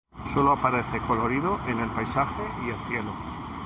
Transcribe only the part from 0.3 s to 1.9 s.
Solo aparece colorido en el